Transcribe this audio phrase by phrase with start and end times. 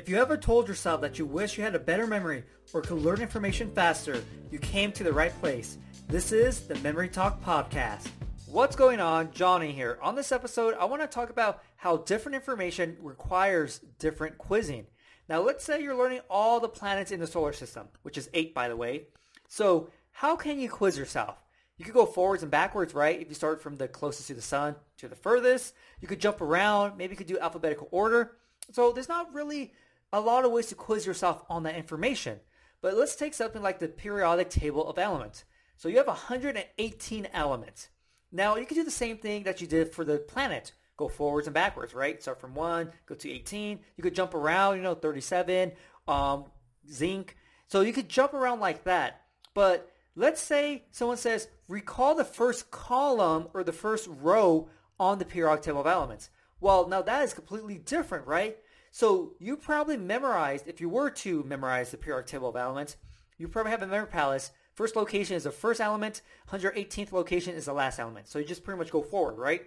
[0.00, 3.02] If you ever told yourself that you wish you had a better memory or could
[3.02, 5.76] learn information faster, you came to the right place.
[6.08, 8.08] This is the Memory Talk Podcast.
[8.46, 9.30] What's going on?
[9.30, 9.98] Johnny here.
[10.00, 14.86] On this episode, I want to talk about how different information requires different quizzing.
[15.28, 18.54] Now, let's say you're learning all the planets in the solar system, which is eight,
[18.54, 19.08] by the way.
[19.48, 21.44] So, how can you quiz yourself?
[21.76, 23.20] You could go forwards and backwards, right?
[23.20, 26.40] If you start from the closest to the sun to the furthest, you could jump
[26.40, 26.96] around.
[26.96, 28.38] Maybe you could do alphabetical order.
[28.72, 29.72] So there's not really
[30.12, 32.40] a lot of ways to quiz yourself on that information.
[32.82, 35.44] But let's take something like the periodic table of elements.
[35.76, 37.88] So you have 118 elements.
[38.32, 40.72] Now you can do the same thing that you did for the planet.
[40.96, 42.20] Go forwards and backwards, right?
[42.20, 43.80] Start from 1, go to 18.
[43.96, 45.72] You could jump around, you know, 37,
[46.06, 46.44] um,
[46.90, 47.36] zinc.
[47.68, 49.22] So you could jump around like that.
[49.54, 54.68] But let's say someone says, recall the first column or the first row
[54.98, 56.30] on the periodic table of elements.
[56.60, 58.58] Well, now that is completely different, right?
[58.90, 62.96] So you probably memorized, if you were to memorize the periodic table of elements,
[63.38, 64.50] you probably have a memory palace.
[64.74, 68.28] First location is the first element, 118th location is the last element.
[68.28, 69.62] So you just pretty much go forward, right?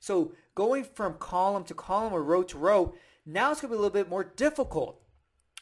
[0.00, 3.78] So going from column to column or row to row, now it's going to be
[3.78, 5.00] a little bit more difficult.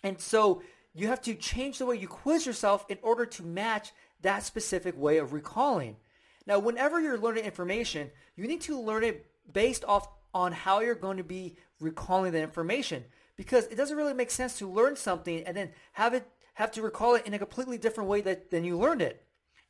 [0.03, 0.63] And so
[0.93, 4.99] you have to change the way you quiz yourself in order to match that specific
[4.99, 5.97] way of recalling.
[6.47, 10.95] Now, whenever you're learning information, you need to learn it based off on how you're
[10.95, 13.05] going to be recalling the information
[13.37, 16.83] because it doesn't really make sense to learn something and then have it have to
[16.83, 19.25] recall it in a completely different way that, than you learned it.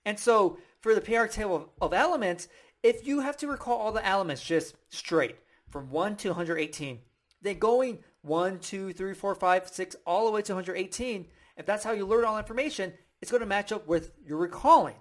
[0.05, 2.49] And so for the periodic table of, of elements,
[2.83, 5.37] if you have to recall all the elements just straight
[5.71, 6.99] from 1 to 118,
[7.41, 11.27] then going 1, 2, 3, 4, 5, 6, all the way to 118,
[11.57, 12.93] if that's how you learn all information,
[13.23, 14.97] it's going to match up with your recalling.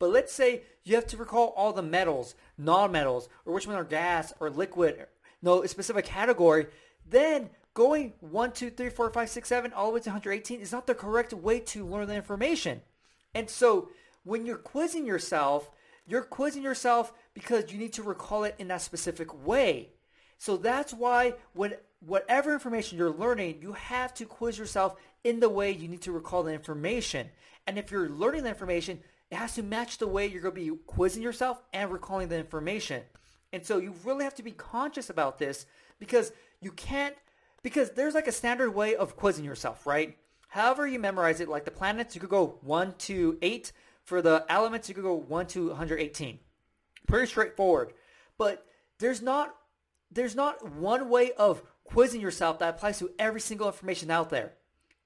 [0.00, 3.84] But let's say you have to recall all the metals, non-metals, or which ones are
[3.84, 5.06] gas or liquid,
[5.42, 6.66] no specific category,
[7.08, 10.72] then going 1, 2, 3, 4, 5, 6, 7, all the way to 118 is
[10.72, 12.80] not the correct way to learn the information.
[13.34, 13.90] And so
[14.24, 15.70] when you're quizzing yourself,
[16.06, 19.90] you're quizzing yourself because you need to recall it in that specific way.
[20.38, 25.50] So that's why when whatever information you're learning, you have to quiz yourself in the
[25.50, 27.28] way you need to recall the information.
[27.66, 30.60] And if you're learning the information, it has to match the way you're going to
[30.60, 33.02] be quizzing yourself and recalling the information.
[33.52, 35.66] And so you really have to be conscious about this
[35.98, 37.14] because you can't,
[37.62, 40.16] because there's like a standard way of quizzing yourself, right?
[40.48, 43.72] However you memorize it, like the planets, you could go 1 to 8.
[44.04, 46.40] For the elements, you could go 1 to 118.
[47.06, 47.92] Pretty straightforward.
[48.36, 48.66] But
[48.98, 49.54] there's not
[50.10, 54.54] there's not one way of quizzing yourself that applies to every single information out there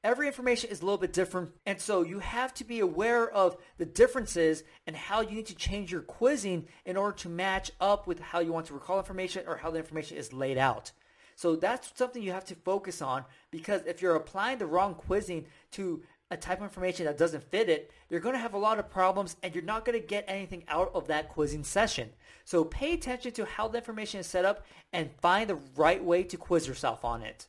[0.04, 1.50] every information is a little bit different.
[1.64, 5.56] And so you have to be aware of the differences and how you need to
[5.56, 9.44] change your quizzing in order to match up with how you want to recall information
[9.48, 10.92] or how the information is laid out.
[11.36, 15.46] So that's something you have to focus on because if you're applying the wrong quizzing
[15.72, 18.78] to a type of information that doesn't fit it, you're going to have a lot
[18.78, 22.10] of problems and you're not going to get anything out of that quizzing session.
[22.44, 26.22] So pay attention to how the information is set up and find the right way
[26.24, 27.48] to quiz yourself on it.